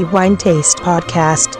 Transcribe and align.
the 0.00 0.06
Wine 0.06 0.36
Taste 0.36 0.80
Podcast. 0.80 1.58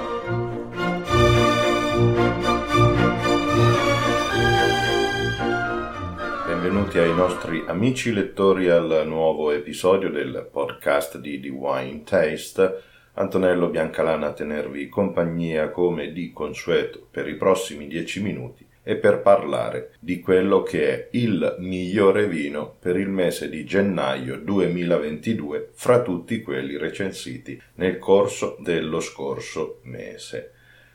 Benvenuti 6.46 6.98
ai 6.98 7.14
nostri 7.14 7.63
amici 7.67 8.13
lettori 8.13 8.71
al 8.71 9.03
nuovo 9.06 9.50
episodio 9.50 10.10
del 10.10 10.49
podcast 10.50 11.18
di 11.18 11.38
The 11.38 11.50
Wine 11.50 12.03
Taste. 12.04 12.82
Antonello 13.14 13.68
Biancalana 13.68 14.28
a 14.28 14.32
tenervi 14.32 14.88
compagnia 14.88 15.68
come 15.68 16.10
di 16.10 16.32
consueto 16.32 17.06
per 17.10 17.28
i 17.28 17.36
prossimi 17.36 17.88
dieci 17.88 18.22
minuti 18.22 18.69
e 18.83 18.97
per 18.97 19.20
parlare 19.20 19.92
di 20.01 20.20
quello 20.20 20.62
che 20.62 20.91
è 20.91 21.09
il 21.12 21.56
migliore 21.59 22.27
vino 22.27 22.77
per 22.78 22.96
il 22.96 23.09
mese 23.09 23.48
di 23.48 23.64
gennaio 23.64 24.37
2022 24.37 25.70
fra 25.73 26.02
tutti 26.02 26.41
quelli 26.41 26.77
recensiti 26.77 27.60
nel 27.74 27.98
corso 27.98 28.56
dello 28.60 29.01
scorso 29.01 29.80
mese. 29.82 30.52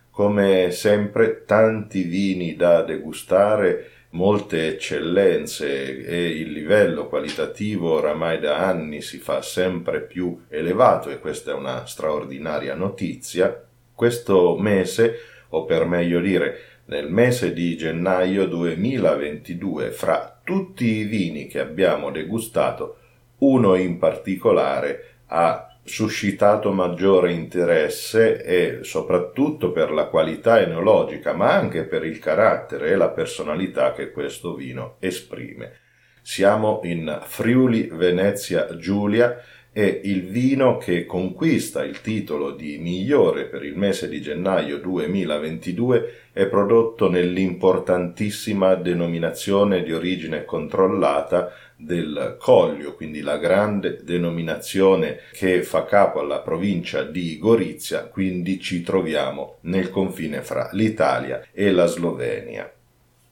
Come 0.09 0.72
sempre 0.72 1.44
tanti 1.45 2.04
vini 2.04 2.56
da 2.56 2.82
degustare, 2.82 3.90
molte 4.16 4.67
eccellenze 4.67 6.06
e 6.06 6.28
il 6.28 6.52
livello 6.52 7.08
qualitativo 7.08 7.92
oramai 7.94 8.40
da 8.40 8.66
anni 8.66 9.02
si 9.02 9.17
fa 9.17 9.42
sempre 9.42 10.02
più 10.02 10.45
elevato 10.48 11.09
e 11.09 11.20
questa 11.20 11.52
è 11.52 11.54
una 11.54 11.86
straordinaria 11.86 12.76
notizia. 12.76 13.64
Questo 13.94 14.58
mese, 14.58 15.20
o 15.55 15.66
per 15.66 15.86
meglio 15.86 16.20
dire 16.20 16.59
nel 16.86 17.09
mese 17.09 17.54
di 17.54 17.76
gennaio 17.76 18.45
2022 18.45 19.91
fra 19.91 20.40
tutti 20.44 20.86
i 20.86 21.04
vini 21.04 21.48
che 21.48 21.59
abbiamo 21.59 22.12
degustato, 22.12 22.98
uno 23.40 23.76
in 23.76 23.98
particolare 23.98 25.22
ha 25.28 25.70
suscitato 25.83 26.72
maggiore 26.72 27.31
interesse 27.31 28.44
e 28.44 28.80
soprattutto 28.83 29.72
per 29.72 29.92
la 29.92 30.06
qualità 30.06 30.59
enologica, 30.59 31.33
ma 31.33 31.53
anche 31.53 31.83
per 31.83 32.03
il 32.03 32.20
carattere 32.20 32.89
e 32.89 32.95
la 32.95 33.09
personalità 33.09 33.94
che 33.94 34.11
questo 34.11 34.53
vino 34.56 34.95
esprime. 35.00 35.80
Siamo 36.22 36.81
in 36.83 37.20
Friuli 37.23 37.89
Venezia 37.92 38.76
Giulia 38.78 39.39
è 39.76 40.00
il 40.04 40.23
vino 40.23 40.78
che 40.78 41.06
conquista 41.06 41.84
il 41.84 42.00
titolo 42.00 42.52
di 42.52 42.78
migliore 42.78 43.44
per 43.44 43.66
il 43.66 43.76
mese 43.76 44.08
di 44.08 44.22
gennaio 44.22 44.78
2022 44.78 46.14
è 46.32 46.45
prodotto 46.45 47.09
nell'importantissima 47.09 48.76
denominazione 48.76 49.84
di 49.84 49.92
origine 49.92 50.45
controllata 50.45 51.52
del 51.76 52.38
Coglio, 52.40 52.95
quindi 52.95 53.20
la 53.20 53.36
grande 53.36 54.00
denominazione 54.02 55.20
che 55.34 55.62
fa 55.62 55.84
capo 55.84 56.22
alla 56.22 56.39
provincia 56.39 57.04
di 57.04 57.38
Gorizia, 57.38 58.06
quindi 58.06 58.62
ci 58.62 58.82
troviamo 58.82 59.58
nel 59.64 59.89
confine 59.89 60.42
fra 60.42 60.70
l'Italia 60.72 61.48
e 61.52 61.72
la 61.73 61.88
Slovenia 61.88 62.72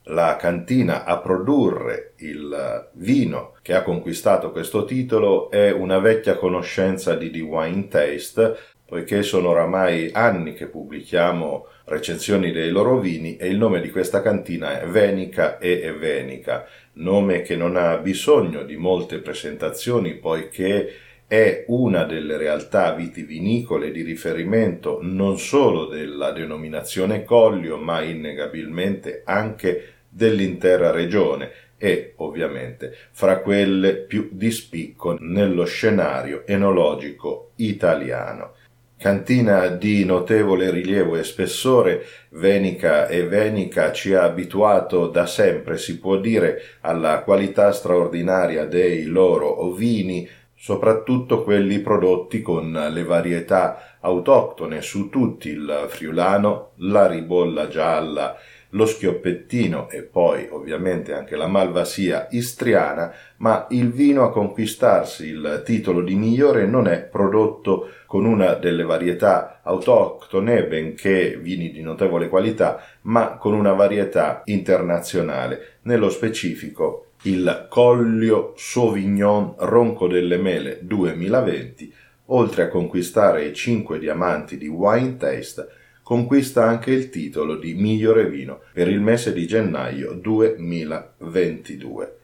la 0.07 0.35
cantina 0.35 1.05
a 1.05 1.19
produrre 1.19 2.13
il 2.17 2.89
vino 2.93 3.55
che 3.61 3.73
ha 3.73 3.83
conquistato 3.83 4.51
questo 4.51 4.83
titolo 4.83 5.49
è 5.49 5.71
una 5.71 5.99
vecchia 5.99 6.35
conoscenza 6.35 7.15
di 7.15 7.31
The 7.31 7.39
Wine 7.39 7.87
Taste, 7.87 8.57
poiché 8.85 9.23
sono 9.23 9.49
oramai 9.49 10.09
anni 10.11 10.53
che 10.53 10.67
pubblichiamo 10.67 11.67
recensioni 11.85 12.51
dei 12.51 12.69
loro 12.69 12.99
vini 12.99 13.37
e 13.37 13.47
il 13.47 13.57
nome 13.57 13.81
di 13.81 13.89
questa 13.89 14.21
cantina 14.21 14.79
è 14.81 14.85
Venica 14.85 15.57
e 15.57 15.91
Venica, 15.93 16.67
nome 16.93 17.41
che 17.41 17.55
non 17.55 17.77
ha 17.77 17.97
bisogno 17.97 18.63
di 18.63 18.75
molte 18.75 19.19
presentazioni 19.19 20.15
poiché 20.15 20.93
è 21.25 21.63
una 21.69 22.03
delle 22.03 22.37
realtà 22.37 22.93
vitivinicole 22.93 23.89
di 23.91 24.03
riferimento 24.03 24.99
non 25.01 25.39
solo 25.39 25.85
della 25.85 26.31
denominazione 26.31 27.23
Collio, 27.23 27.77
ma 27.77 28.03
innegabilmente 28.03 29.23
anche 29.25 29.92
dell'intera 30.13 30.91
regione 30.91 31.51
e 31.77 32.13
ovviamente 32.17 32.95
fra 33.11 33.39
quelle 33.39 33.95
più 33.95 34.29
di 34.31 34.51
spicco 34.51 35.17
nello 35.19 35.65
scenario 35.65 36.43
enologico 36.45 37.51
italiano. 37.55 38.53
Cantina 38.97 39.67
di 39.67 40.05
notevole 40.05 40.69
rilievo 40.69 41.17
e 41.17 41.25
spessore, 41.25 42.05
Venica 42.29 43.07
e 43.07 43.27
Venica 43.27 43.91
ci 43.91 44.13
ha 44.13 44.23
abituato 44.23 45.07
da 45.07 45.25
sempre, 45.25 45.77
si 45.77 45.99
può 45.99 46.15
dire, 46.15 46.61
alla 46.79 47.19
qualità 47.19 47.73
straordinaria 47.73 48.65
dei 48.65 49.03
loro 49.03 49.71
vini, 49.71 50.25
soprattutto 50.55 51.43
quelli 51.43 51.79
prodotti 51.79 52.41
con 52.41 52.71
le 52.71 53.03
varietà 53.03 53.97
autoctone 53.99 54.81
su 54.81 55.09
tutti 55.09 55.49
il 55.49 55.87
friulano, 55.89 56.71
la 56.77 57.05
ribolla 57.05 57.67
gialla, 57.67 58.37
lo 58.73 58.85
schioppettino 58.85 59.89
e 59.89 60.01
poi 60.03 60.47
ovviamente 60.49 61.13
anche 61.13 61.35
la 61.35 61.47
malvasia 61.47 62.27
istriana, 62.31 63.13
ma 63.37 63.67
il 63.69 63.91
vino 63.91 64.23
a 64.23 64.31
conquistarsi 64.31 65.27
il 65.27 65.61
titolo 65.65 66.01
di 66.01 66.15
migliore 66.15 66.65
non 66.65 66.87
è 66.87 67.01
prodotto 67.01 67.89
con 68.05 68.25
una 68.25 68.53
delle 68.53 68.83
varietà 68.83 69.61
autoctone, 69.63 70.65
benché 70.65 71.37
vini 71.41 71.71
di 71.71 71.81
notevole 71.81 72.29
qualità, 72.29 72.83
ma 73.01 73.37
con 73.37 73.53
una 73.53 73.73
varietà 73.73 74.41
internazionale, 74.45 75.77
nello 75.83 76.09
specifico 76.09 77.07
il 77.23 77.67
Collio 77.69 78.53
Sauvignon 78.57 79.55
Ronco 79.57 80.07
delle 80.07 80.37
Mele 80.37 80.79
2020, 80.81 81.93
oltre 82.27 82.63
a 82.63 82.67
conquistare 82.67 83.45
i 83.45 83.53
5 83.53 83.99
diamanti 83.99 84.57
di 84.57 84.67
Wine 84.67 85.17
Taste, 85.17 85.67
conquista 86.03 86.65
anche 86.65 86.91
il 86.91 87.09
titolo 87.09 87.55
di 87.55 87.73
migliore 87.73 88.29
vino 88.29 88.59
per 88.73 88.89
il 88.89 88.99
mese 88.99 89.33
di 89.33 89.47
gennaio 89.47 90.13
2022. 90.13 92.17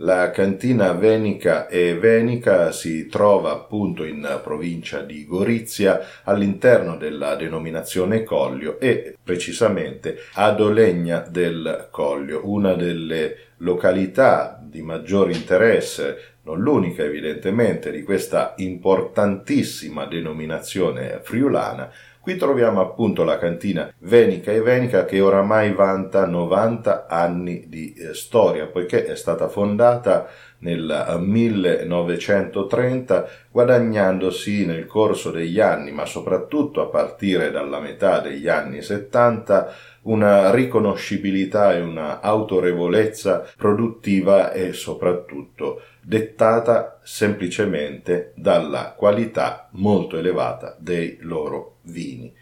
La 0.00 0.30
cantina 0.30 0.92
Venica 0.92 1.68
e 1.68 1.94
Venica 1.94 2.70
si 2.70 3.06
trova 3.06 3.52
appunto 3.52 4.04
in 4.04 4.40
provincia 4.42 5.00
di 5.00 5.24
Gorizia 5.24 6.00
all'interno 6.24 6.98
della 6.98 7.34
denominazione 7.34 8.22
Collio 8.22 8.78
e 8.78 9.16
precisamente 9.22 10.18
ad 10.34 10.60
Olegna 10.60 11.20
del 11.20 11.88
Collio, 11.90 12.42
una 12.44 12.74
delle 12.74 13.36
località 13.58 14.62
di 14.62 14.82
maggior 14.82 15.30
interesse, 15.30 16.34
non 16.42 16.60
l'unica 16.60 17.02
evidentemente, 17.02 17.90
di 17.90 18.02
questa 18.02 18.52
importantissima 18.58 20.04
denominazione 20.04 21.20
friulana, 21.22 21.90
Qui 22.26 22.34
troviamo 22.34 22.80
appunto 22.80 23.22
la 23.22 23.38
cantina 23.38 23.88
Venica 24.00 24.50
e 24.50 24.60
Venica 24.60 25.04
che 25.04 25.20
oramai 25.20 25.72
vanta 25.72 26.26
90 26.26 27.06
anni 27.06 27.68
di 27.68 27.94
eh, 27.94 28.14
storia, 28.14 28.66
poiché 28.66 29.06
è 29.06 29.14
stata 29.14 29.46
fondata 29.46 30.26
nel 30.58 31.18
1930, 31.20 33.24
eh, 33.24 33.28
guadagnandosi 33.48 34.66
nel 34.66 34.86
corso 34.86 35.30
degli 35.30 35.60
anni, 35.60 35.92
ma 35.92 36.04
soprattutto 36.04 36.82
a 36.82 36.86
partire 36.86 37.52
dalla 37.52 37.78
metà 37.78 38.18
degli 38.18 38.48
anni 38.48 38.82
70, 38.82 39.72
una 40.02 40.50
riconoscibilità 40.50 41.76
e 41.76 41.80
una 41.80 42.20
autorevolezza 42.20 43.46
produttiva 43.56 44.50
e 44.50 44.72
soprattutto 44.72 45.80
dettata 46.08 47.00
semplicemente 47.02 48.32
dalla 48.36 48.94
qualità 48.96 49.68
molto 49.72 50.16
elevata 50.16 50.76
dei 50.78 51.18
loro 51.22 51.78
vini. 51.82 52.32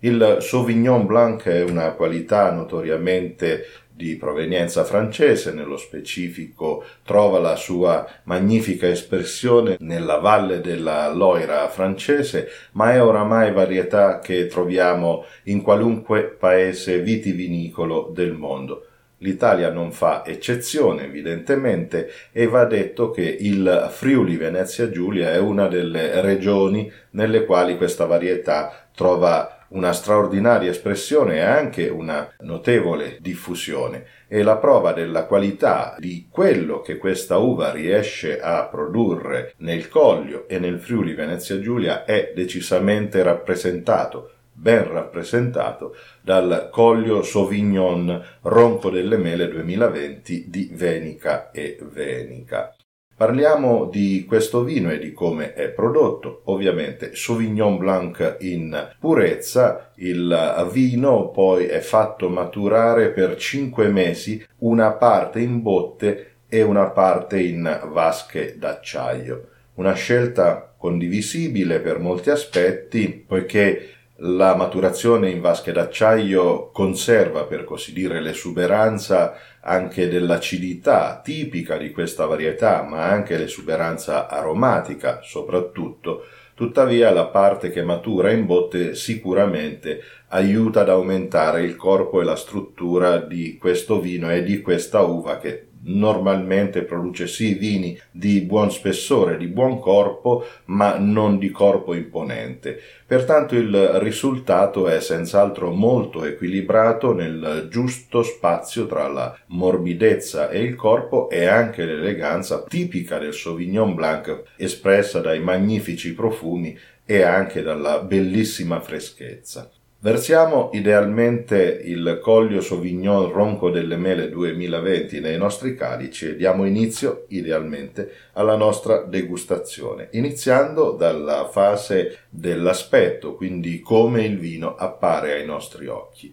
Il 0.00 0.36
Sauvignon 0.40 1.04
Blanc 1.04 1.42
è 1.48 1.64
una 1.64 1.90
qualità 1.94 2.52
notoriamente 2.52 3.66
di 3.90 4.14
provenienza 4.14 4.84
francese, 4.84 5.52
nello 5.52 5.76
specifico 5.76 6.84
trova 7.02 7.40
la 7.40 7.56
sua 7.56 8.08
magnifica 8.22 8.86
espressione 8.86 9.76
nella 9.80 10.18
valle 10.18 10.60
della 10.60 11.12
Loira 11.12 11.68
francese, 11.68 12.48
ma 12.72 12.92
è 12.92 13.02
oramai 13.02 13.52
varietà 13.52 14.20
che 14.20 14.46
troviamo 14.46 15.24
in 15.44 15.62
qualunque 15.62 16.22
paese 16.22 17.00
vitivinicolo 17.00 18.12
del 18.14 18.34
mondo. 18.34 18.87
L'Italia 19.18 19.70
non 19.70 19.90
fa 19.90 20.24
eccezione, 20.24 21.04
evidentemente, 21.04 22.08
e 22.30 22.46
va 22.46 22.64
detto 22.64 23.10
che 23.10 23.22
il 23.22 23.88
Friuli 23.90 24.36
Venezia 24.36 24.90
Giulia 24.90 25.32
è 25.32 25.38
una 25.38 25.66
delle 25.66 26.20
regioni 26.20 26.90
nelle 27.10 27.44
quali 27.44 27.76
questa 27.76 28.06
varietà 28.06 28.88
trova 28.94 29.58
una 29.70 29.92
straordinaria 29.92 30.70
espressione 30.70 31.36
e 31.36 31.40
anche 31.40 31.88
una 31.88 32.32
notevole 32.40 33.18
diffusione. 33.20 34.04
E 34.28 34.42
la 34.42 34.56
prova 34.56 34.92
della 34.92 35.24
qualità 35.24 35.96
di 35.98 36.28
quello 36.30 36.80
che 36.80 36.96
questa 36.96 37.38
uva 37.38 37.72
riesce 37.72 38.40
a 38.40 38.66
produrre 38.66 39.54
nel 39.58 39.88
Coglio 39.88 40.46
e 40.48 40.58
nel 40.58 40.78
Friuli 40.78 41.14
Venezia 41.14 41.58
Giulia 41.60 42.04
è 42.04 42.32
decisamente 42.34 43.22
rappresentato 43.22 44.32
ben 44.60 44.90
rappresentato 44.90 45.94
dal 46.20 46.68
Coglio 46.72 47.22
Sauvignon 47.22 48.22
Ronco 48.42 48.90
delle 48.90 49.16
Mele 49.16 49.48
2020 49.48 50.46
di 50.48 50.70
Venica 50.72 51.50
e 51.52 51.78
Venica. 51.92 52.74
Parliamo 53.16 53.86
di 53.86 54.24
questo 54.28 54.62
vino 54.62 54.92
e 54.92 54.98
di 54.98 55.12
come 55.12 55.52
è 55.52 55.70
prodotto. 55.70 56.42
Ovviamente 56.44 57.14
Sauvignon 57.14 57.76
Blanc 57.76 58.36
in 58.40 58.94
purezza, 58.98 59.90
il 59.96 60.68
vino 60.70 61.30
poi 61.30 61.66
è 61.66 61.80
fatto 61.80 62.28
maturare 62.28 63.10
per 63.10 63.36
5 63.36 63.88
mesi, 63.88 64.44
una 64.58 64.92
parte 64.92 65.40
in 65.40 65.62
botte 65.62 66.34
e 66.48 66.62
una 66.62 66.90
parte 66.90 67.40
in 67.40 67.80
vasche 67.86 68.56
d'acciaio. 68.56 69.48
Una 69.74 69.94
scelta 69.94 70.74
condivisibile 70.76 71.80
per 71.80 71.98
molti 71.98 72.30
aspetti, 72.30 73.24
poiché 73.26 73.97
la 74.20 74.56
maturazione 74.56 75.30
in 75.30 75.40
vasche 75.40 75.70
d'acciaio 75.70 76.70
conserva, 76.72 77.44
per 77.44 77.62
così 77.62 77.92
dire, 77.92 78.20
l'esuberanza 78.20 79.34
anche 79.60 80.08
dell'acidità 80.08 81.20
tipica 81.22 81.76
di 81.76 81.92
questa 81.92 82.26
varietà, 82.26 82.82
ma 82.82 83.04
anche 83.04 83.36
l'esuberanza 83.36 84.28
aromatica 84.28 85.20
soprattutto. 85.22 86.24
Tuttavia 86.54 87.12
la 87.12 87.26
parte 87.26 87.70
che 87.70 87.84
matura 87.84 88.32
in 88.32 88.44
botte 88.44 88.96
sicuramente 88.96 90.00
aiuta 90.30 90.80
ad 90.80 90.88
aumentare 90.88 91.62
il 91.62 91.76
corpo 91.76 92.20
e 92.20 92.24
la 92.24 92.34
struttura 92.34 93.18
di 93.18 93.56
questo 93.56 94.00
vino 94.00 94.32
e 94.32 94.42
di 94.42 94.60
questa 94.60 95.02
uva 95.02 95.38
che 95.38 95.67
normalmente 95.82 96.82
produce 96.82 97.26
sì 97.26 97.54
vini 97.54 97.98
di 98.10 98.40
buon 98.42 98.70
spessore, 98.70 99.36
di 99.36 99.46
buon 99.46 99.78
corpo, 99.78 100.44
ma 100.66 100.98
non 100.98 101.38
di 101.38 101.50
corpo 101.50 101.94
imponente. 101.94 102.78
Pertanto 103.06 103.54
il 103.54 103.74
risultato 104.00 104.88
è 104.88 105.00
senz'altro 105.00 105.70
molto 105.70 106.24
equilibrato 106.24 107.12
nel 107.12 107.68
giusto 107.70 108.22
spazio 108.22 108.86
tra 108.86 109.08
la 109.08 109.36
morbidezza 109.46 110.50
e 110.50 110.60
il 110.60 110.74
corpo 110.74 111.30
e 111.30 111.46
anche 111.46 111.84
l'eleganza 111.84 112.64
tipica 112.68 113.18
del 113.18 113.34
Sauvignon 113.34 113.94
Blanc 113.94 114.42
espressa 114.56 115.20
dai 115.20 115.40
magnifici 115.40 116.12
profumi 116.14 116.76
e 117.04 117.22
anche 117.22 117.62
dalla 117.62 118.00
bellissima 118.00 118.80
freschezza. 118.80 119.70
Versiamo 120.00 120.70
idealmente 120.74 121.60
il 121.60 122.20
Coglio 122.22 122.60
Sauvignon 122.60 123.32
Ronco 123.32 123.68
delle 123.68 123.96
Mele 123.96 124.28
2020 124.30 125.18
nei 125.18 125.36
nostri 125.36 125.74
calici 125.74 126.28
e 126.28 126.36
diamo 126.36 126.64
inizio 126.64 127.24
idealmente 127.30 128.12
alla 128.34 128.54
nostra 128.54 128.98
degustazione, 128.98 130.06
iniziando 130.12 130.92
dalla 130.92 131.48
fase 131.48 132.20
dell'aspetto, 132.28 133.34
quindi 133.34 133.80
come 133.80 134.24
il 134.24 134.38
vino 134.38 134.76
appare 134.76 135.32
ai 135.32 135.44
nostri 135.44 135.88
occhi. 135.88 136.32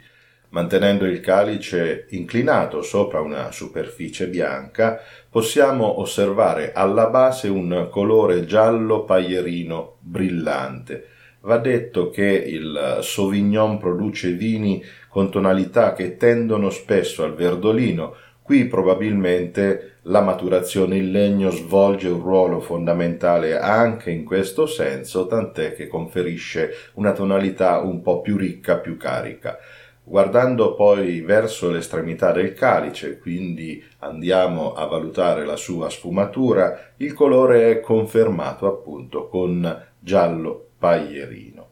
Mantenendo 0.50 1.06
il 1.06 1.20
calice 1.20 2.06
inclinato 2.10 2.84
sopra 2.84 3.20
una 3.20 3.52
superficie 3.52 4.28
bianca, 4.28 5.02
possiamo 5.28 6.02
osservare 6.02 6.72
alla 6.72 7.08
base 7.08 7.48
un 7.48 7.88
colore 7.90 8.46
giallo 8.46 9.06
paglierino 9.06 9.96
brillante, 10.02 11.08
Va 11.46 11.60
detto 11.60 12.10
che 12.10 12.26
il 12.26 13.02
Sauvignon 13.04 13.78
produce 13.78 14.32
vini 14.32 14.84
con 15.08 15.30
tonalità 15.30 15.94
che 15.94 16.18
tendono 16.18 16.72
spesso 16.72 17.24
al 17.24 17.36
verdolino, 17.36 18.16
qui 18.42 18.66
probabilmente 18.66 19.98
la 20.04 20.22
maturazione 20.22 20.98
in 20.98 21.12
legno 21.12 21.52
svolge 21.52 22.08
un 22.10 22.24
ruolo 22.24 22.60
fondamentale 22.62 23.60
anche 23.60 24.10
in 24.10 24.24
questo 24.26 24.66
senso, 24.66 25.28
tant'è 25.28 25.76
che 25.76 25.86
conferisce 25.88 26.72
una 26.94 27.12
tonalità 27.12 27.78
un 27.78 28.02
po' 28.02 28.22
più 28.22 28.38
ricca, 28.38 28.80
più 28.80 28.98
carica. 28.98 29.60
Guardando 30.04 30.74
poi 30.74 31.22
verso 31.22 31.70
l'estremità 31.70 32.32
del 32.32 32.54
calice, 32.56 33.20
quindi 33.20 33.84
andiamo 34.00 34.74
a 34.74 34.86
valutare 34.86 35.46
la 35.46 35.58
sua 35.58 35.92
sfumatura, 35.92 36.94
il 36.98 37.14
colore 37.14 37.70
è 37.70 37.80
confermato 37.82 38.66
appunto 38.66 39.28
con 39.28 39.84
giallo 40.00 40.70
paglierino. 40.86 41.70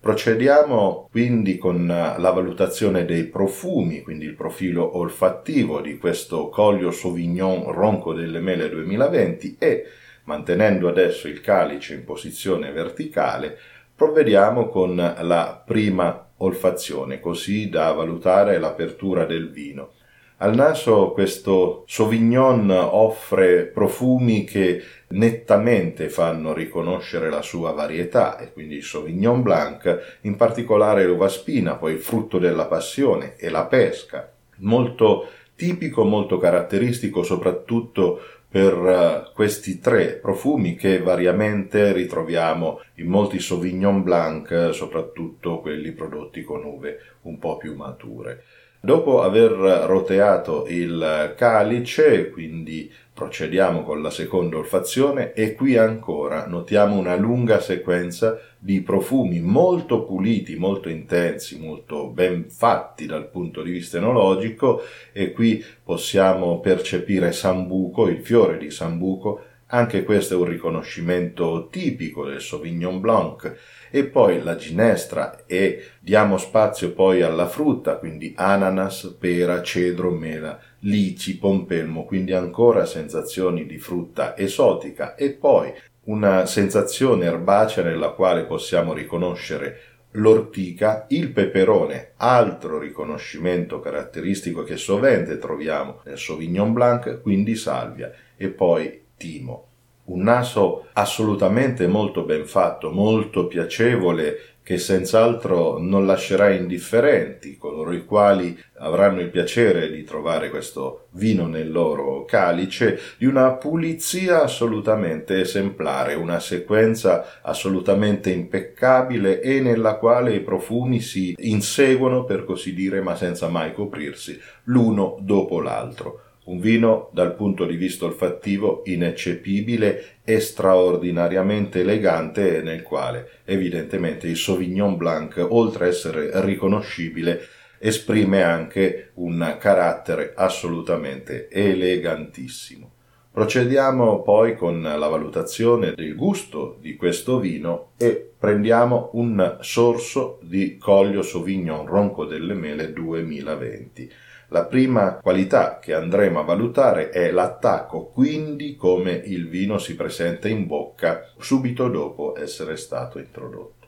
Procediamo 0.00 1.08
quindi 1.10 1.58
con 1.58 1.86
la 1.86 2.30
valutazione 2.30 3.04
dei 3.04 3.24
profumi, 3.24 4.00
quindi 4.00 4.24
il 4.24 4.34
profilo 4.34 4.96
olfattivo 4.96 5.82
di 5.82 5.98
questo 5.98 6.48
Coglio 6.48 6.90
Sauvignon 6.90 7.70
Ronco 7.72 8.14
delle 8.14 8.40
Mele 8.40 8.70
2020 8.70 9.56
e, 9.58 9.84
mantenendo 10.24 10.88
adesso 10.88 11.28
il 11.28 11.42
calice 11.42 11.92
in 11.92 12.04
posizione 12.04 12.70
verticale, 12.72 13.58
provvediamo 13.94 14.68
con 14.68 14.96
la 14.96 15.62
prima 15.64 16.30
olfazione, 16.38 17.20
così 17.20 17.68
da 17.68 17.92
valutare 17.92 18.58
l'apertura 18.58 19.26
del 19.26 19.50
vino. 19.50 19.92
Al 20.38 20.54
naso 20.56 21.12
questo 21.12 21.84
Sauvignon 21.86 22.68
offre 22.70 23.66
profumi 23.66 24.42
che 24.42 24.82
nettamente 25.08 26.08
fanno 26.08 26.52
riconoscere 26.52 27.30
la 27.30 27.40
sua 27.40 27.70
varietà 27.70 28.38
e 28.38 28.52
quindi 28.52 28.74
il 28.74 28.82
Sauvignon 28.82 29.42
Blanc, 29.42 30.18
in 30.22 30.34
particolare 30.34 31.06
l'uva 31.06 31.28
spina, 31.28 31.76
poi 31.76 31.92
il 31.92 32.00
frutto 32.00 32.38
della 32.38 32.66
passione 32.66 33.36
e 33.36 33.48
la 33.48 33.66
pesca, 33.66 34.28
molto 34.56 35.28
tipico, 35.54 36.02
molto 36.04 36.38
caratteristico 36.38 37.22
soprattutto 37.22 38.20
per 38.54 38.74
eh, 38.74 39.32
questi 39.34 39.80
tre 39.80 40.12
profumi 40.12 40.76
che 40.76 41.00
variamente 41.00 41.92
ritroviamo 41.92 42.80
in 42.94 43.06
molti 43.06 43.38
Sauvignon 43.40 44.02
Blanc, 44.02 44.70
soprattutto 44.72 45.60
quelli 45.60 45.92
prodotti 45.92 46.42
con 46.42 46.64
uve 46.64 46.98
un 47.22 47.38
po' 47.38 47.56
più 47.56 47.74
mature. 47.74 48.44
Dopo 48.84 49.22
aver 49.22 49.52
roteato 49.86 50.66
il 50.68 51.32
calice, 51.38 52.28
quindi 52.28 52.92
procediamo 53.14 53.82
con 53.82 54.02
la 54.02 54.10
seconda 54.10 54.58
olfazione 54.58 55.32
e 55.32 55.54
qui 55.54 55.78
ancora 55.78 56.46
notiamo 56.46 56.98
una 56.98 57.16
lunga 57.16 57.60
sequenza 57.60 58.38
di 58.58 58.82
profumi 58.82 59.40
molto 59.40 60.04
puliti, 60.04 60.56
molto 60.56 60.90
intensi, 60.90 61.58
molto 61.58 62.08
ben 62.08 62.50
fatti 62.50 63.06
dal 63.06 63.30
punto 63.30 63.62
di 63.62 63.70
vista 63.70 63.96
enologico 63.96 64.82
e 65.14 65.32
qui 65.32 65.64
possiamo 65.82 66.60
percepire 66.60 67.32
sambuco, 67.32 68.06
il 68.08 68.20
fiore 68.20 68.58
di 68.58 68.70
sambuco, 68.70 69.44
anche 69.74 70.04
questo 70.04 70.34
è 70.34 70.36
un 70.36 70.44
riconoscimento 70.44 71.66
tipico 71.68 72.24
del 72.24 72.40
Sauvignon 72.40 73.00
Blanc. 73.00 73.56
E 73.90 74.04
poi 74.04 74.42
la 74.42 74.54
ginestra 74.56 75.44
e 75.46 75.84
diamo 76.00 76.36
spazio 76.36 76.92
poi 76.92 77.22
alla 77.22 77.46
frutta, 77.48 77.96
quindi 77.96 78.32
ananas, 78.36 79.16
pera, 79.18 79.62
cedro, 79.62 80.10
mela, 80.10 80.58
lici, 80.80 81.38
pompelmo, 81.38 82.04
quindi 82.04 82.32
ancora 82.32 82.86
sensazioni 82.86 83.66
di 83.66 83.78
frutta 83.78 84.36
esotica. 84.36 85.16
E 85.16 85.30
poi 85.30 85.72
una 86.04 86.46
sensazione 86.46 87.26
erbacea 87.26 87.82
nella 87.82 88.10
quale 88.10 88.44
possiamo 88.44 88.92
riconoscere 88.92 89.80
l'ortica, 90.12 91.06
il 91.08 91.30
peperone, 91.30 92.12
altro 92.16 92.78
riconoscimento 92.78 93.80
caratteristico 93.80 94.62
che 94.62 94.76
sovente 94.76 95.38
troviamo 95.38 96.00
nel 96.04 96.18
Sauvignon 96.18 96.72
Blanc, 96.72 97.20
quindi 97.20 97.56
salvia 97.56 98.12
e 98.36 98.48
poi 98.48 99.02
timo 99.16 99.68
un 100.04 100.22
naso 100.22 100.86
assolutamente 100.94 101.86
molto 101.86 102.24
ben 102.24 102.46
fatto, 102.46 102.90
molto 102.90 103.46
piacevole, 103.46 104.54
che 104.62 104.78
senz'altro 104.78 105.78
non 105.78 106.06
lascerà 106.06 106.50
indifferenti 106.50 107.58
coloro 107.58 107.92
i 107.92 108.06
quali 108.06 108.58
avranno 108.78 109.20
il 109.20 109.28
piacere 109.28 109.90
di 109.90 110.04
trovare 110.04 110.48
questo 110.48 111.08
vino 111.12 111.46
nel 111.46 111.70
loro 111.70 112.24
calice, 112.24 112.98
di 113.18 113.26
una 113.26 113.52
pulizia 113.52 114.42
assolutamente 114.42 115.40
esemplare, 115.40 116.14
una 116.14 116.40
sequenza 116.40 117.40
assolutamente 117.42 118.30
impeccabile 118.30 119.42
e 119.42 119.60
nella 119.60 119.96
quale 119.96 120.34
i 120.34 120.40
profumi 120.40 121.00
si 121.00 121.34
inseguono, 121.40 122.24
per 122.24 122.44
così 122.44 122.72
dire, 122.72 123.02
ma 123.02 123.16
senza 123.16 123.48
mai 123.48 123.74
coprirsi, 123.74 124.40
l'uno 124.64 125.18
dopo 125.20 125.60
l'altro. 125.60 126.20
Un 126.44 126.60
vino 126.60 127.08
dal 127.12 127.34
punto 127.34 127.64
di 127.64 127.76
vista 127.76 128.04
olfattivo 128.04 128.82
ineccepibile 128.84 130.18
e 130.24 130.40
straordinariamente 130.40 131.80
elegante 131.80 132.60
nel 132.60 132.82
quale 132.82 133.40
evidentemente 133.44 134.26
il 134.26 134.36
Sauvignon 134.36 134.96
Blanc, 134.96 135.46
oltre 135.48 135.86
a 135.86 135.88
essere 135.88 136.30
riconoscibile, 136.44 137.40
esprime 137.78 138.42
anche 138.42 139.10
un 139.14 139.56
carattere 139.58 140.32
assolutamente 140.36 141.48
elegantissimo. 141.50 142.92
Procediamo 143.30 144.22
poi 144.22 144.54
con 144.54 144.80
la 144.80 145.08
valutazione 145.08 145.92
del 145.94 146.14
gusto 146.14 146.76
di 146.80 146.94
questo 146.94 147.40
vino 147.40 147.92
e 147.96 148.32
prendiamo 148.38 149.10
un 149.14 149.58
sorso 149.60 150.38
di 150.42 150.76
Coglio 150.76 151.22
Sauvignon 151.22 151.84
Ronco 151.86 152.26
delle 152.26 152.54
Mele 152.54 152.92
2020. 152.92 154.10
La 154.54 154.66
prima 154.66 155.18
qualità 155.20 155.80
che 155.80 155.94
andremo 155.94 156.38
a 156.38 156.44
valutare 156.44 157.10
è 157.10 157.32
l'attacco, 157.32 158.04
quindi 158.04 158.76
come 158.76 159.10
il 159.10 159.48
vino 159.48 159.78
si 159.78 159.96
presenta 159.96 160.46
in 160.46 160.68
bocca 160.68 161.28
subito 161.40 161.88
dopo 161.88 162.38
essere 162.38 162.76
stato 162.76 163.18
introdotto. 163.18 163.83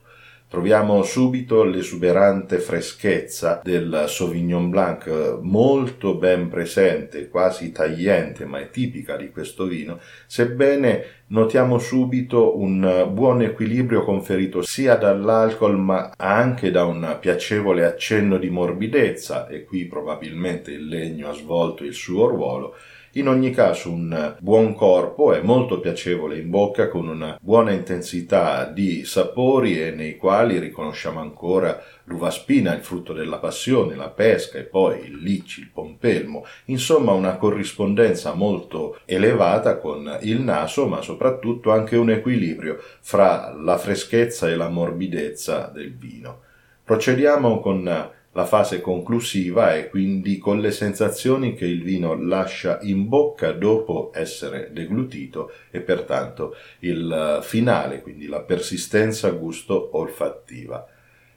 Troviamo 0.49 1.03
subito 1.03 1.65
l'esuberante 1.65 2.59
freschezza 2.59 3.61
del 3.65 4.05
Sauvignon 4.07 4.71
Blanc, 4.71 5.39
molto 5.43 6.15
ben 6.15 6.49
presente, 6.49 7.29
quasi 7.29 7.73
tagliente, 7.73 8.45
ma 8.45 8.61
è 8.61 8.71
tipica 8.71 9.17
di 9.17 9.31
questo 9.33 9.65
vino, 9.65 9.99
sebbene 10.25 11.05
notiamo 11.27 11.79
subito 11.79 12.57
un 12.59 13.11
buon 13.13 13.43
equilibrio 13.43 14.05
conferito 14.05 14.63
sia 14.63 14.95
dall'alcol 14.95 15.77
ma 15.77 16.13
anche 16.17 16.71
da 16.71 16.85
un 16.85 17.17
piacevole 17.21 17.85
accenno 17.85 18.39
di 18.39 18.49
morbidezza, 18.49 19.49
e 19.49 19.65
qui 19.65 19.87
probabilmente 19.87 20.71
il 20.71 20.87
legno 20.87 21.29
ha 21.29 21.35
svolto 21.35 21.83
il 21.83 21.93
suo 21.93 22.29
ruolo, 22.29 22.77
in 23.17 23.29
ogni 23.29 23.51
caso 23.51 23.91
un 23.91 24.37
buon 24.41 24.75
corpo 24.75 25.33
è 25.33 25.41
molto 25.41 25.81
piacevole 25.81 26.39
in 26.39 26.51
bocca 26.51 26.89
con 26.89 27.09
una 27.09 27.39
buona 27.41 27.73
intensità 27.73 28.67
di 28.67 29.05
sapori 29.05 29.81
e 29.81 29.91
nei 29.91 30.17
quali 30.17 30.59
riconosciamo 30.59 31.19
ancora 31.19 31.83
l'uva 32.05 32.31
spina, 32.31 32.75
il 32.75 32.83
frutto 32.83 33.15
della 33.15 33.39
passione, 33.39 33.95
la 33.95 34.11
pesca 34.11 34.59
e 34.59 34.65
poi 34.65 35.07
il 35.07 35.17
licci, 35.17 35.61
il 35.61 35.71
pompelmo, 35.73 36.45
insomma 36.67 37.13
una 37.13 37.37
corrispondenza 37.37 38.35
molto 38.35 38.99
elevata 39.07 39.79
con 39.79 40.19
il 40.21 40.43
naso, 40.43 40.87
ma 40.87 41.01
soprattutto 41.01 41.73
anche 41.73 41.97
un 41.97 42.11
equilibrio 42.11 42.79
fra 43.01 43.55
la 43.59 43.79
freschezza 43.79 44.47
e 44.49 44.57
la 44.57 44.69
morbidezza 44.69 45.71
del 45.73 45.97
vino. 45.97 46.43
Procediamo 46.85 47.61
con 47.61 48.13
la 48.37 48.45
fase 48.45 48.83
conclusiva 48.83 49.75
è 49.75 49.89
quindi 49.89 50.37
con 50.37 50.61
le 50.61 50.71
sensazioni 50.71 51.55
che 51.55 51.65
il 51.65 51.83
vino 51.83 52.13
lascia 52.15 52.81
in 52.83 53.09
bocca 53.09 53.53
dopo 53.53 54.11
essere 54.13 54.69
deglutito 54.73 55.53
e 55.71 55.81
pertanto 55.81 56.55
il 56.81 57.39
finale, 57.41 58.03
quindi 58.03 58.27
la 58.27 58.43
persistenza 58.43 59.31
gusto 59.31 59.97
olfattiva. 59.97 60.87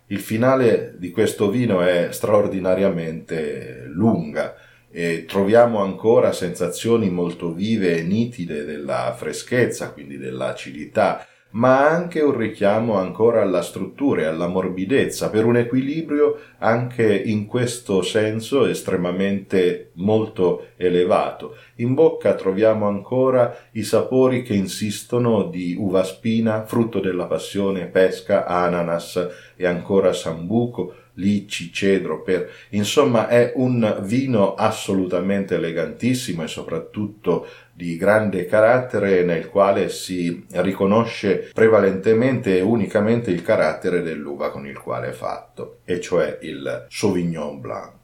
Il 0.08 0.20
finale 0.20 0.96
di 0.98 1.10
questo 1.12 1.50
vino 1.50 1.82
è 1.82 2.10
straordinariamente 2.12 3.86
lunga 3.88 4.56
e 4.92 5.24
troviamo 5.26 5.82
ancora 5.82 6.34
sensazioni 6.34 7.10
molto 7.10 7.54
vive 7.54 7.98
e 7.98 8.04
nitide 8.04 8.66
della 8.66 9.16
freschezza, 9.18 9.94
quindi 9.94 10.18
dell'acidità, 10.18 11.26
ma 11.52 11.88
anche 11.88 12.22
un 12.22 12.38
richiamo 12.38 12.98
ancora 12.98 13.42
alla 13.42 13.62
struttura 13.62 14.22
e 14.22 14.26
alla 14.26 14.48
morbidezza, 14.48 15.30
per 15.30 15.46
un 15.46 15.58
equilibrio 15.58 16.38
anche 16.60 17.12
in 17.14 17.48
questo 17.48 18.02
senso 18.02 18.66
estremamente 18.66 19.92
molto 19.94 20.68
elevato. 20.76 21.56
In 21.76 21.94
bocca 21.94 22.36
troviamo 22.36 22.88
ancora 22.88 23.56
i 23.72 23.84
sapori 23.84 24.44
che 24.44 24.54
insistono 24.54 25.44
di 25.44 25.76
uva 25.78 26.04
spina, 26.04 26.66
frutto 26.66 27.00
della 27.00 27.26
passione, 27.26 27.86
pesca, 27.86 28.46
ananas 28.46 29.28
e 29.56 29.66
ancora 29.66 30.14
sambuco, 30.14 30.94
licci, 31.20 31.72
cedro, 31.72 32.22
per... 32.24 32.50
insomma 32.70 33.28
è 33.28 33.54
un 33.56 34.00
vino 34.02 34.56
assolutamente 34.56 35.56
elegantissimo 35.56 36.44
e 36.44 36.48
soprattutto 36.48 37.48
di 37.74 37.96
grande 37.96 38.46
carattere 38.46 39.24
nel 39.24 39.48
quale 39.48 39.90
si 39.90 40.46
riconosce 40.52 41.50
prevalentemente 41.54 42.58
e 42.58 42.62
unicamente 42.62 43.32
il 43.32 43.42
carattere 43.42 44.02
dell'uva 44.02 44.50
con 44.50 44.66
il 44.66 44.78
quale 44.78 45.10
è 45.10 45.14
fatto, 45.14 45.80
e 45.86 46.02
cioè 46.02 46.40
il 46.42 46.88
Sauvignon 46.90 47.60
Blanc. 47.62 47.98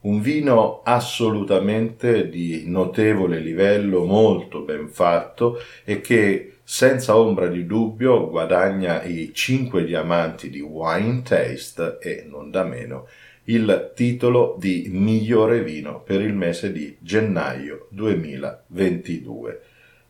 Un 0.00 0.20
vino 0.20 0.80
assolutamente 0.82 2.28
di 2.28 2.64
notevole 2.66 3.38
livello, 3.38 4.04
molto 4.04 4.62
ben 4.62 4.88
fatto 4.88 5.58
e 5.84 6.00
che 6.00 6.51
senza 6.64 7.16
ombra 7.16 7.48
di 7.48 7.66
dubbio 7.66 8.28
guadagna 8.30 9.02
i 9.02 9.32
5 9.34 9.84
diamanti 9.84 10.48
di 10.50 10.60
Wine 10.60 11.22
Taste 11.22 11.98
e 12.00 12.24
non 12.28 12.50
da 12.50 12.64
meno 12.64 13.06
il 13.44 13.92
titolo 13.94 14.56
di 14.58 14.88
migliore 14.90 15.62
vino 15.62 16.00
per 16.02 16.20
il 16.20 16.34
mese 16.34 16.70
di 16.70 16.96
gennaio 17.00 17.88
2022. 17.90 19.60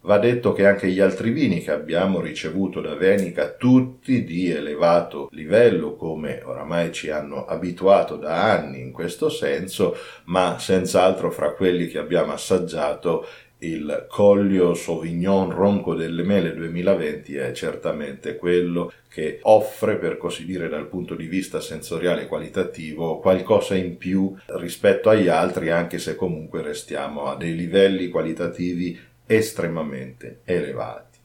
Va 0.05 0.19
detto 0.19 0.53
che 0.53 0.67
anche 0.67 0.89
gli 0.89 0.99
altri 0.99 1.31
vini 1.31 1.63
che 1.63 1.71
abbiamo 1.71 2.21
ricevuto 2.21 2.81
da 2.81 2.97
Venica, 2.97 3.51
tutti 3.51 4.25
di 4.25 4.51
elevato 4.51 5.29
livello, 5.31 5.95
come 5.95 6.43
oramai 6.45 6.93
ci 6.93 7.09
hanno 7.09 7.45
abituato 7.47 8.17
da 8.17 8.51
anni 8.51 8.81
in 8.81 8.91
questo 8.91 9.29
senso, 9.29 9.97
ma 10.25 10.57
senz'altro 10.59 11.31
fra 11.31 11.53
quelli 11.53 11.87
che 11.87 11.99
abbiamo 11.99 12.33
assaggiato 12.33 13.25
il 13.63 14.07
Collio 14.09 14.75
Sauvignon 14.75 15.51
Ronco 15.51 15.95
delle 15.95 16.23
Mele 16.23 16.55
2020 16.55 17.37
è 17.37 17.53
certamente 17.53 18.37
quello 18.37 18.93
che 19.09 19.39
offre, 19.43 19.97
per 19.97 20.17
così 20.17 20.45
dire, 20.45 20.69
dal 20.69 20.89
punto 20.89 21.15
di 21.15 21.27
vista 21.27 21.61
sensoriale 21.61 22.23
e 22.23 22.27
qualitativo, 22.27 23.19
qualcosa 23.19 23.75
in 23.75 23.97
più 23.99 24.35
rispetto 24.59 25.11
agli 25.11 25.29
altri, 25.29 25.71
anche 25.71 25.99
se 25.99 26.17
comunque 26.17 26.63
restiamo 26.63 27.27
a 27.27 27.37
dei 27.37 27.55
livelli 27.55 28.09
qualitativi 28.09 28.99
estremamente 29.27 30.41
elevati. 30.45 31.19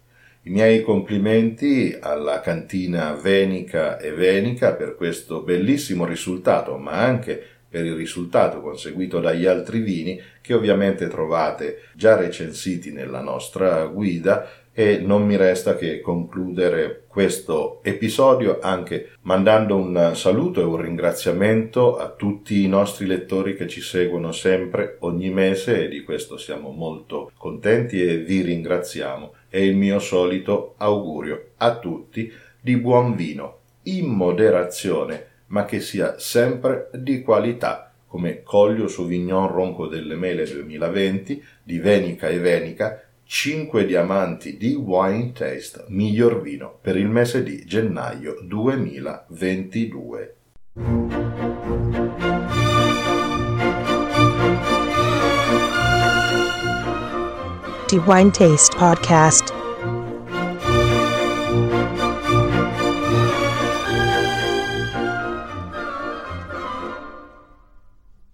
I 0.43 0.49
miei 0.49 0.81
complimenti 0.81 1.97
alla 1.99 2.39
cantina 2.39 3.13
Venica 3.13 3.97
e 3.97 4.11
Venica 4.11 4.73
per 4.73 4.95
questo 4.95 5.41
bellissimo 5.41 6.05
risultato, 6.05 6.77
ma 6.77 6.93
anche 6.93 7.56
per 7.69 7.85
il 7.85 7.95
risultato 7.95 8.61
conseguito 8.61 9.19
dagli 9.19 9.45
altri 9.45 9.79
vini 9.79 10.21
che 10.41 10.53
ovviamente 10.53 11.07
trovate 11.07 11.83
già 11.93 12.15
recensiti 12.15 12.91
nella 12.91 13.21
nostra 13.21 13.85
guida 13.85 14.47
e 14.79 14.99
non 14.99 15.25
mi 15.25 15.35
resta 15.35 15.75
che 15.75 16.01
concludere 16.01 17.05
questo 17.07 17.79
episodio 17.81 18.59
anche 18.61 19.13
mandando 19.21 19.75
un 19.75 20.11
saluto 20.13 20.61
e 20.61 20.65
un 20.65 20.79
ringraziamento 20.79 21.97
a 21.97 22.11
tutti 22.11 22.63
i 22.63 22.67
nostri 22.67 23.07
lettori 23.07 23.55
che 23.55 23.67
ci 23.67 23.81
seguono 23.81 24.31
sempre 24.31 24.97
ogni 24.99 25.31
mese 25.31 25.85
e 25.85 25.87
di 25.87 26.03
questo 26.03 26.37
siamo 26.37 26.69
molto 26.69 27.31
contenti 27.37 28.03
e 28.03 28.17
vi 28.17 28.41
ringraziamo. 28.41 29.33
È 29.49 29.57
il 29.57 29.75
mio 29.75 29.97
solito 29.97 30.75
augurio 30.77 31.53
a 31.57 31.79
tutti 31.79 32.31
di 32.61 32.77
buon 32.77 33.15
vino 33.15 33.61
in 33.85 34.05
moderazione 34.05 35.36
ma 35.47 35.65
che 35.65 35.79
sia 35.79 36.17
sempre 36.19 36.89
di 36.93 37.21
qualità, 37.21 37.91
come 38.07 38.41
Collio 38.43 38.87
Sauvignon 38.87 39.47
Ronco 39.47 39.87
delle 39.87 40.15
Mele 40.15 40.45
2020 40.45 41.43
di 41.63 41.79
Venica 41.79 42.27
e 42.27 42.39
Venica, 42.39 43.01
5 43.23 43.85
diamanti 43.85 44.55
di 44.57 44.73
Wine 44.73 45.33
Taste, 45.33 45.83
miglior 45.89 46.41
vino 46.41 46.77
per 46.81 46.95
il 46.95 47.09
mese 47.09 47.43
di 47.43 47.65
gennaio 47.65 48.37
2022. 48.41 50.35
The 57.87 57.97
Wine 58.05 58.31
Taste 58.31 58.75
Podcast 58.77 59.56